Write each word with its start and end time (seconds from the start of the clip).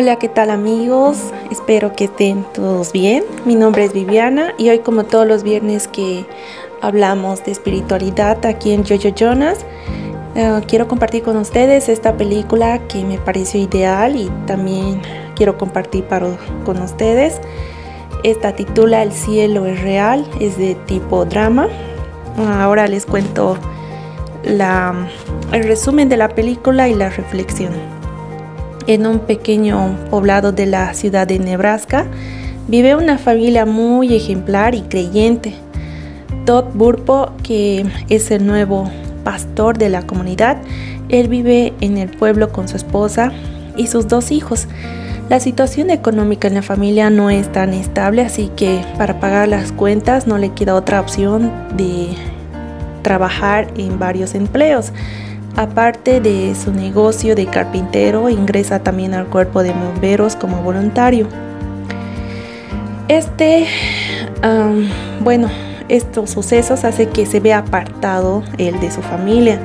Hola, 0.00 0.14
¿qué 0.14 0.28
tal 0.28 0.50
amigos? 0.50 1.18
Espero 1.50 1.92
que 1.96 2.04
estén 2.04 2.44
todos 2.54 2.92
bien. 2.92 3.24
Mi 3.44 3.56
nombre 3.56 3.82
es 3.82 3.92
Viviana 3.92 4.54
y 4.56 4.68
hoy 4.68 4.78
como 4.78 5.02
todos 5.02 5.26
los 5.26 5.42
viernes 5.42 5.88
que 5.88 6.24
hablamos 6.80 7.44
de 7.44 7.50
espiritualidad 7.50 8.46
aquí 8.46 8.70
en 8.70 8.84
Jojo 8.86 9.08
Jonas, 9.08 9.58
eh, 10.36 10.60
quiero 10.68 10.86
compartir 10.86 11.24
con 11.24 11.36
ustedes 11.36 11.88
esta 11.88 12.16
película 12.16 12.78
que 12.86 13.04
me 13.04 13.18
pareció 13.18 13.60
ideal 13.60 14.14
y 14.14 14.30
también 14.46 15.02
quiero 15.34 15.58
compartir 15.58 16.04
para, 16.04 16.28
con 16.64 16.80
ustedes. 16.80 17.40
Esta 18.22 18.54
titula 18.54 19.02
El 19.02 19.10
cielo 19.10 19.66
es 19.66 19.82
real, 19.82 20.24
es 20.38 20.56
de 20.58 20.76
tipo 20.76 21.24
drama. 21.24 21.66
Ahora 22.36 22.86
les 22.86 23.04
cuento 23.04 23.58
la, 24.44 24.94
el 25.50 25.64
resumen 25.64 26.08
de 26.08 26.18
la 26.18 26.28
película 26.28 26.88
y 26.88 26.94
la 26.94 27.10
reflexión 27.10 27.97
en 28.88 29.06
un 29.06 29.20
pequeño 29.20 29.96
poblado 30.10 30.50
de 30.50 30.66
la 30.66 30.94
ciudad 30.94 31.26
de 31.26 31.38
Nebraska, 31.38 32.06
vive 32.66 32.96
una 32.96 33.18
familia 33.18 33.66
muy 33.66 34.16
ejemplar 34.16 34.74
y 34.74 34.80
creyente. 34.80 35.54
Todd 36.46 36.64
Burpo, 36.74 37.30
que 37.42 37.84
es 38.08 38.30
el 38.30 38.46
nuevo 38.46 38.90
pastor 39.24 39.76
de 39.76 39.90
la 39.90 40.06
comunidad, 40.06 40.56
él 41.10 41.28
vive 41.28 41.74
en 41.82 41.98
el 41.98 42.08
pueblo 42.08 42.50
con 42.50 42.66
su 42.66 42.76
esposa 42.76 43.30
y 43.76 43.88
sus 43.88 44.08
dos 44.08 44.30
hijos. 44.30 44.66
La 45.28 45.38
situación 45.38 45.90
económica 45.90 46.48
en 46.48 46.54
la 46.54 46.62
familia 46.62 47.10
no 47.10 47.28
es 47.28 47.52
tan 47.52 47.74
estable, 47.74 48.22
así 48.22 48.50
que 48.56 48.80
para 48.96 49.20
pagar 49.20 49.48
las 49.48 49.70
cuentas 49.70 50.26
no 50.26 50.38
le 50.38 50.54
queda 50.54 50.74
otra 50.74 50.98
opción 50.98 51.52
de 51.76 52.08
trabajar 53.02 53.68
en 53.76 53.98
varios 53.98 54.34
empleos. 54.34 54.92
Aparte 55.56 56.20
de 56.20 56.54
su 56.54 56.72
negocio 56.72 57.34
de 57.34 57.46
carpintero, 57.46 58.28
ingresa 58.28 58.78
también 58.78 59.14
al 59.14 59.26
cuerpo 59.26 59.62
de 59.62 59.72
bomberos 59.72 60.36
como 60.36 60.62
voluntario. 60.62 61.26
Este, 63.08 63.66
bueno, 65.24 65.48
estos 65.88 66.30
sucesos 66.30 66.84
hace 66.84 67.08
que 67.08 67.24
se 67.24 67.40
vea 67.40 67.58
apartado 67.58 68.42
él 68.58 68.78
de 68.80 68.90
su 68.90 69.00
familia, 69.00 69.58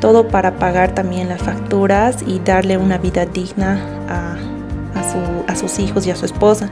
todo 0.00 0.28
para 0.28 0.56
pagar 0.58 0.94
también 0.94 1.28
las 1.28 1.42
facturas 1.42 2.16
y 2.26 2.38
darle 2.38 2.78
una 2.78 2.98
vida 2.98 3.26
digna 3.26 3.78
a, 4.08 4.36
sus 5.54 5.78
hijos 5.78 6.06
y 6.06 6.10
a 6.10 6.16
su 6.16 6.26
esposa. 6.26 6.70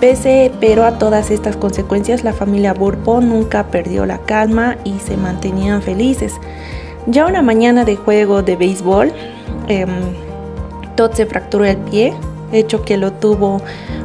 Pese 0.00 0.52
pero 0.60 0.84
a 0.84 0.98
todas 0.98 1.30
estas 1.32 1.56
consecuencias, 1.56 2.22
la 2.22 2.32
familia 2.32 2.72
Burpo 2.72 3.20
nunca 3.20 3.64
perdió 3.64 4.06
la 4.06 4.18
calma 4.18 4.76
y 4.84 4.98
se 5.00 5.16
mantenían 5.16 5.82
felices. 5.82 6.32
Ya 7.06 7.26
una 7.26 7.42
mañana 7.42 7.84
de 7.84 7.96
juego 7.96 8.42
de 8.42 8.56
béisbol, 8.56 9.12
eh, 9.68 9.86
Todd 10.94 11.12
se 11.12 11.26
fracturó 11.26 11.64
el 11.64 11.76
pie, 11.76 12.14
hecho 12.52 12.82
que 12.82 12.96
lo 12.96 13.12
tuvo 13.12 13.60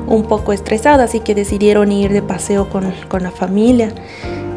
un 0.07 0.23
poco 0.23 0.51
estresado, 0.51 1.03
así 1.03 1.19
que 1.19 1.35
decidieron 1.35 1.91
ir 1.91 2.11
de 2.11 2.21
paseo 2.21 2.69
con, 2.69 2.91
la 3.21 3.31
familia. 3.31 3.91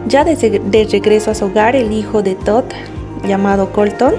Ya 0.07 0.25
de, 0.25 0.37
de, 0.37 0.89
regreso 0.91 1.31
a 1.31 1.35
su 1.35 1.47
hogar, 1.47 1.77
el 1.77 1.93
hijo 1.93 2.23
de 2.23 2.35
Todd, 2.35 2.65
llamado 3.27 3.73
Colton, 3.73 4.15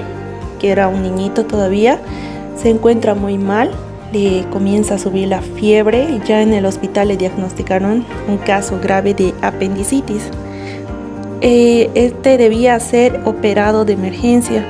que 0.59 0.69
era 0.69 0.88
un 0.88 1.02
niñito 1.02 1.45
todavía, 1.45 2.00
se 2.56 2.69
encuentra 2.69 3.16
muy 3.16 3.39
mal, 3.39 3.72
le 4.13 4.45
comienza 4.52 4.95
a 4.95 5.00
subir 5.00 5.30
la 5.30 5.41
fiebre 5.41 6.03
y 6.03 6.22
ya 6.28 6.41
en 6.41 6.53
el 6.53 6.66
hospital 6.66 7.08
le 7.08 7.17
diagnosticaron 7.17 8.06
un 8.28 8.38
caso 8.38 8.80
grave 8.80 9.16
de 9.16 9.33
apendicitis. 9.41 10.30
Eh, 11.42 11.89
este 11.95 12.38
debía 12.38 12.80
ser 12.80 13.20
operado 13.25 13.84
de 13.84 13.94
emergencia. 13.94 14.66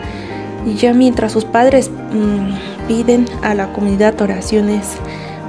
Y 0.66 0.76
ya 0.76 0.94
mientras 0.94 1.34
sus 1.34 1.44
padres 1.44 1.90
mm, 1.90 2.88
piden 2.88 3.26
a 3.42 3.54
la 3.54 3.74
comunidad 3.74 4.20
oraciones 4.22 4.88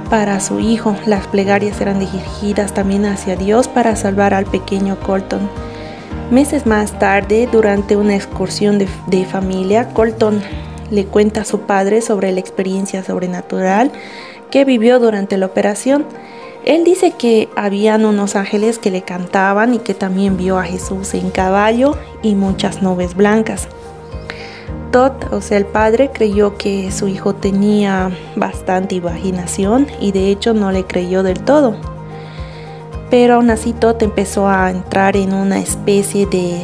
para 0.09 0.39
su 0.39 0.59
hijo, 0.59 0.95
las 1.05 1.25
plegarias 1.27 1.79
eran 1.79 1.99
dirigidas 1.99 2.73
también 2.73 3.05
hacia 3.05 3.35
Dios 3.35 3.67
para 3.67 3.95
salvar 3.95 4.33
al 4.33 4.45
pequeño 4.45 4.99
Colton. 4.99 5.49
Meses 6.29 6.65
más 6.65 6.97
tarde, 6.99 7.47
durante 7.51 7.95
una 7.95 8.15
excursión 8.15 8.79
de, 8.79 8.87
de 9.07 9.25
familia, 9.25 9.89
Colton 9.93 10.41
le 10.91 11.05
cuenta 11.05 11.41
a 11.41 11.45
su 11.45 11.61
padre 11.61 12.01
sobre 12.01 12.31
la 12.31 12.39
experiencia 12.39 13.03
sobrenatural 13.03 13.91
que 14.51 14.65
vivió 14.65 14.99
durante 14.99 15.37
la 15.37 15.45
operación. 15.45 16.05
Él 16.65 16.85
dice 16.85 17.11
que 17.11 17.49
habían 17.57 18.05
unos 18.05 18.37
ángeles 18.37 18.79
que 18.79 18.89
le 18.89 19.01
cantaban 19.01 19.73
y 19.73 19.79
que 19.79 19.93
también 19.93 20.37
vio 20.37 20.57
a 20.57 20.63
Jesús 20.63 21.13
en 21.13 21.29
caballo 21.29 21.97
y 22.21 22.35
muchas 22.35 22.81
nubes 22.81 23.15
blancas. 23.15 23.67
Todd, 24.91 25.11
o 25.31 25.41
sea, 25.41 25.57
el 25.57 25.65
padre, 25.65 26.11
creyó 26.13 26.55
que 26.57 26.91
su 26.91 27.07
hijo 27.07 27.33
tenía 27.33 28.11
bastante 28.35 28.95
imaginación 28.95 29.87
y 29.99 30.11
de 30.11 30.29
hecho 30.29 30.53
no 30.53 30.71
le 30.71 30.85
creyó 30.85 31.21
del 31.23 31.39
todo. 31.39 31.75
Pero 33.09 33.35
aún 33.35 33.49
así 33.49 33.73
Todd 33.73 34.01
empezó 34.01 34.47
a 34.47 34.71
entrar 34.71 35.17
en 35.17 35.33
una 35.33 35.59
especie 35.59 36.27
de 36.27 36.63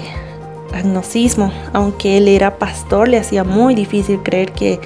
agnocismo. 0.74 1.52
Aunque 1.74 2.18
él 2.18 2.28
era 2.28 2.58
pastor, 2.58 3.10
le 3.10 3.18
hacía 3.18 3.44
muy 3.44 3.76
difícil 3.76 4.22
creer 4.24 4.54
que 4.54 4.80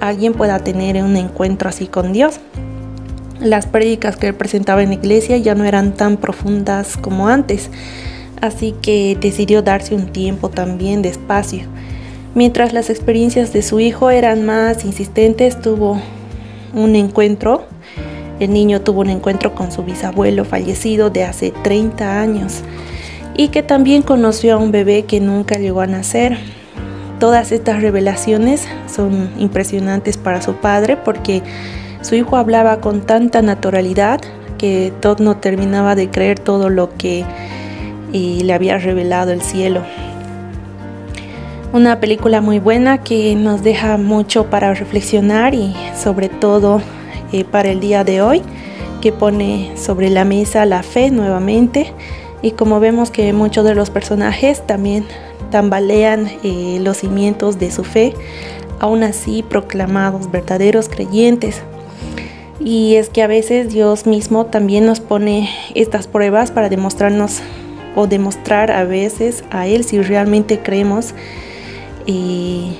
alguien 0.00 0.34
pueda 0.34 0.58
tener 0.58 1.02
un 1.02 1.16
encuentro 1.16 1.68
así 1.68 1.86
con 1.86 2.12
Dios. 2.12 2.38
Las 3.40 3.66
prédicas 3.66 4.16
que 4.16 4.28
él 4.28 4.34
presentaba 4.34 4.82
en 4.82 4.88
la 4.88 4.96
iglesia 4.96 5.36
ya 5.36 5.54
no 5.54 5.64
eran 5.64 5.94
tan 5.94 6.16
profundas 6.16 6.96
como 6.96 7.28
antes, 7.28 7.70
así 8.40 8.74
que 8.82 9.16
decidió 9.20 9.62
darse 9.62 9.94
un 9.94 10.06
tiempo 10.06 10.48
también 10.48 11.02
de 11.02 11.10
espacio. 11.10 11.62
Mientras 12.34 12.72
las 12.72 12.90
experiencias 12.90 13.52
de 13.52 13.62
su 13.62 13.78
hijo 13.78 14.10
eran 14.10 14.44
más 14.44 14.84
insistentes, 14.84 15.60
tuvo 15.60 16.00
un 16.74 16.96
encuentro. 16.96 17.64
El 18.40 18.52
niño 18.52 18.80
tuvo 18.80 19.00
un 19.00 19.10
encuentro 19.10 19.54
con 19.54 19.70
su 19.72 19.84
bisabuelo 19.84 20.44
fallecido 20.44 21.10
de 21.10 21.24
hace 21.24 21.52
30 21.62 22.20
años 22.20 22.62
y 23.36 23.48
que 23.48 23.62
también 23.62 24.02
conoció 24.02 24.54
a 24.54 24.58
un 24.58 24.72
bebé 24.72 25.04
que 25.04 25.20
nunca 25.20 25.58
llegó 25.58 25.80
a 25.80 25.86
nacer. 25.86 26.38
Todas 27.20 27.52
estas 27.52 27.82
revelaciones 27.82 28.66
son 28.92 29.30
impresionantes 29.38 30.16
para 30.16 30.42
su 30.42 30.54
padre 30.54 30.96
porque 30.96 31.42
su 32.08 32.14
hijo 32.14 32.38
hablaba 32.38 32.80
con 32.80 33.02
tanta 33.02 33.42
naturalidad 33.42 34.22
que 34.56 34.94
Todd 35.00 35.20
no 35.20 35.36
terminaba 35.36 35.94
de 35.94 36.08
creer 36.08 36.38
todo 36.38 36.70
lo 36.70 36.96
que 36.96 37.26
le 38.14 38.50
había 38.50 38.78
revelado 38.78 39.30
el 39.30 39.42
cielo. 39.42 39.82
Una 41.74 42.00
película 42.00 42.40
muy 42.40 42.60
buena 42.60 43.04
que 43.04 43.34
nos 43.34 43.62
deja 43.62 43.98
mucho 43.98 44.46
para 44.46 44.72
reflexionar 44.72 45.54
y 45.54 45.76
sobre 45.94 46.30
todo 46.30 46.80
eh, 47.30 47.44
para 47.44 47.68
el 47.68 47.78
día 47.78 48.04
de 48.04 48.22
hoy, 48.22 48.40
que 49.02 49.12
pone 49.12 49.72
sobre 49.76 50.08
la 50.08 50.24
mesa 50.24 50.64
la 50.64 50.82
fe 50.82 51.10
nuevamente 51.10 51.92
y 52.40 52.52
como 52.52 52.80
vemos 52.80 53.10
que 53.10 53.34
muchos 53.34 53.66
de 53.66 53.74
los 53.74 53.90
personajes 53.90 54.66
también 54.66 55.04
tambalean 55.50 56.30
eh, 56.42 56.78
los 56.80 56.96
cimientos 56.96 57.58
de 57.58 57.70
su 57.70 57.84
fe, 57.84 58.14
aún 58.78 59.02
así 59.02 59.42
proclamados 59.42 60.30
verdaderos 60.30 60.88
creyentes. 60.88 61.62
Y 62.60 62.96
es 62.96 63.08
que 63.08 63.22
a 63.22 63.26
veces 63.26 63.72
Dios 63.72 64.06
mismo 64.06 64.46
también 64.46 64.84
nos 64.84 65.00
pone 65.00 65.48
estas 65.74 66.08
pruebas 66.08 66.50
para 66.50 66.68
demostrarnos 66.68 67.40
o 67.94 68.06
demostrar 68.06 68.70
a 68.70 68.84
veces 68.84 69.44
a 69.50 69.66
Él 69.66 69.84
si 69.84 70.00
realmente 70.00 70.58
creemos 70.58 71.14
eh, 72.06 72.72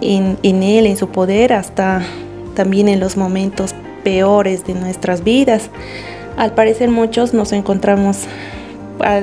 en, 0.00 0.38
en 0.42 0.62
Él, 0.62 0.86
en 0.86 0.96
su 0.96 1.08
poder, 1.08 1.52
hasta 1.52 2.02
también 2.54 2.88
en 2.88 3.00
los 3.00 3.16
momentos 3.16 3.74
peores 4.02 4.64
de 4.64 4.74
nuestras 4.74 5.22
vidas. 5.24 5.70
Al 6.36 6.54
parecer 6.54 6.90
muchos 6.90 7.34
nos 7.34 7.52
encontramos, 7.52 8.26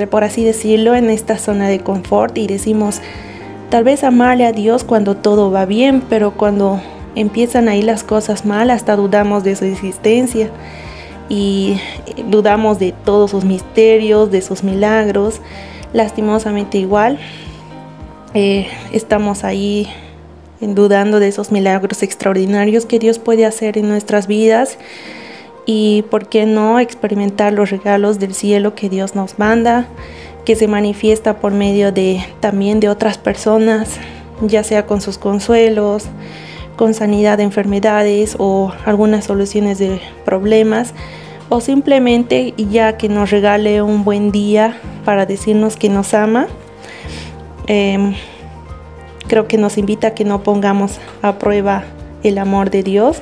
por 0.09 0.23
así 0.23 0.43
decirlo, 0.43 0.95
en 0.95 1.09
esta 1.09 1.37
zona 1.37 1.67
de 1.67 1.79
confort 1.79 2.37
y 2.37 2.45
decimos, 2.45 3.01
tal 3.69 3.83
vez 3.83 4.03
amarle 4.03 4.45
a 4.45 4.51
Dios 4.51 4.83
cuando 4.83 5.15
todo 5.15 5.49
va 5.49 5.65
bien, 5.65 6.03
pero 6.09 6.31
cuando 6.31 6.79
empiezan 7.15 7.67
ahí 7.69 7.81
las 7.81 8.03
cosas 8.03 8.45
mal, 8.45 8.69
hasta 8.69 8.95
dudamos 8.95 9.43
de 9.43 9.55
su 9.55 9.65
existencia 9.65 10.49
y 11.29 11.79
dudamos 12.29 12.79
de 12.79 12.91
todos 12.91 13.31
sus 13.31 13.45
misterios, 13.45 14.31
de 14.31 14.41
sus 14.41 14.63
milagros. 14.63 15.41
Lastimosamente 15.93 16.77
igual, 16.77 17.19
eh, 18.33 18.67
estamos 18.91 19.43
ahí 19.43 19.87
dudando 20.59 21.19
de 21.19 21.27
esos 21.27 21.51
milagros 21.51 22.03
extraordinarios 22.03 22.85
que 22.85 22.99
Dios 22.99 23.19
puede 23.19 23.45
hacer 23.45 23.77
en 23.77 23.87
nuestras 23.87 24.27
vidas 24.27 24.77
y 25.65 26.03
por 26.09 26.27
qué 26.27 26.45
no 26.45 26.79
experimentar 26.79 27.53
los 27.53 27.69
regalos 27.69 28.19
del 28.19 28.33
cielo 28.33 28.75
que 28.75 28.89
Dios 28.89 29.15
nos 29.15 29.39
manda, 29.39 29.87
que 30.45 30.55
se 30.55 30.67
manifiesta 30.67 31.39
por 31.39 31.53
medio 31.53 31.91
de 31.91 32.23
también 32.39 32.79
de 32.79 32.89
otras 32.89 33.17
personas, 33.17 33.97
ya 34.41 34.63
sea 34.63 34.85
con 34.85 35.01
sus 35.01 35.17
consuelos, 35.17 36.05
con 36.75 36.93
sanidad 36.93 37.37
de 37.37 37.43
enfermedades 37.43 38.35
o 38.39 38.71
algunas 38.85 39.25
soluciones 39.25 39.79
de 39.79 40.01
problemas 40.25 40.93
o 41.49 41.61
simplemente 41.61 42.53
ya 42.57 42.97
que 42.97 43.09
nos 43.09 43.31
regale 43.31 43.81
un 43.81 44.03
buen 44.03 44.31
día 44.31 44.77
para 45.05 45.25
decirnos 45.25 45.77
que 45.77 45.89
nos 45.89 46.13
ama. 46.13 46.47
Em, 47.67 48.15
creo 49.27 49.47
que 49.47 49.57
nos 49.57 49.77
invita 49.77 50.07
a 50.07 50.11
que 50.11 50.25
no 50.25 50.43
pongamos 50.43 50.99
a 51.21 51.39
prueba 51.39 51.83
el 52.23 52.37
amor 52.37 52.69
de 52.69 52.83
Dios 52.83 53.21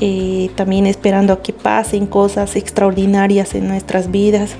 eh, 0.00 0.50
también 0.56 0.86
esperando 0.86 1.32
a 1.32 1.42
que 1.42 1.54
pasen 1.54 2.06
cosas 2.06 2.54
extraordinarias 2.56 3.54
en 3.54 3.66
nuestras 3.66 4.10
vidas. 4.10 4.56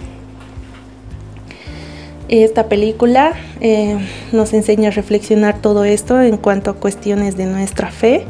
Esta 2.29 2.69
película 2.69 3.35
eh, 3.61 3.99
nos 4.33 4.53
enseña 4.53 4.89
a 4.89 4.93
reflexionar 4.93 5.61
todo 5.61 5.85
esto 5.85 6.21
en 6.21 6.37
cuanto 6.37 6.71
a 6.73 6.75
cuestiones 6.75 7.37
de 7.37 7.47
nuestra 7.47 7.91
fe 7.91 8.25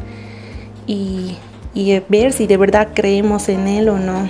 y, 0.85 1.35
ver 2.09 2.31
si 2.31 2.47
de 2.47 2.57
verdad 2.57 2.89
creemos 2.93 3.49
en 3.49 3.67
él 3.67 3.89
o 3.89 3.97
no. 3.97 4.29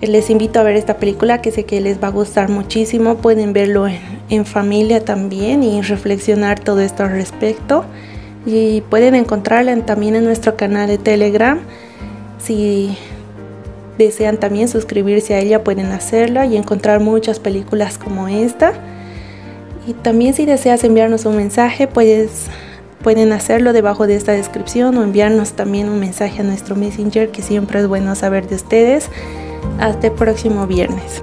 Les 0.00 0.30
invito 0.30 0.60
a 0.60 0.62
ver 0.62 0.76
esta 0.76 0.98
película 0.98 1.42
que 1.42 1.50
sé 1.50 1.64
que 1.64 1.80
les 1.80 2.00
va 2.02 2.08
a 2.08 2.10
gustar 2.12 2.48
muchísimo. 2.48 3.16
Pueden 3.16 3.52
verlo 3.52 3.86
en 4.30 4.46
familia 4.46 5.04
también 5.04 5.64
y 5.64 5.82
reflexionar 5.82 6.60
todo 6.60 6.80
esto 6.80 7.02
al 7.02 7.10
respecto 7.10 7.84
y 8.46 8.82
pueden 8.82 9.16
encontrarla 9.16 9.76
también 9.84 10.14
en 10.14 10.24
nuestro 10.24 10.56
canal 10.56 10.88
de 10.88 10.98
Telegram. 10.98 11.58
Desean 13.98 14.38
también 14.38 14.68
suscribirse 14.68 15.34
a 15.34 15.40
ella 15.40 15.64
pueden 15.64 15.86
hacerlo 15.86 16.44
y 16.44 16.56
encontrar 16.56 17.00
muchas 17.00 17.40
películas 17.40 17.98
como 17.98 18.28
esta. 18.28 18.72
Y 19.86 19.94
también 19.94 20.34
si 20.34 20.46
deseas 20.46 20.84
enviarnos 20.84 21.24
un 21.24 21.36
mensaje 21.36 21.86
puedes, 21.86 22.46
pueden 23.02 23.32
hacerlo 23.32 23.72
debajo 23.72 24.06
de 24.06 24.16
esta 24.16 24.32
descripción 24.32 24.96
o 24.96 25.02
enviarnos 25.02 25.52
también 25.52 25.88
un 25.88 25.98
mensaje 25.98 26.40
a 26.40 26.44
nuestro 26.44 26.76
Messenger 26.76 27.30
que 27.30 27.42
siempre 27.42 27.80
es 27.80 27.88
bueno 27.88 28.14
saber 28.14 28.48
de 28.48 28.56
ustedes. 28.56 29.08
Hasta 29.80 30.08
el 30.08 30.12
próximo 30.12 30.66
viernes. 30.66 31.22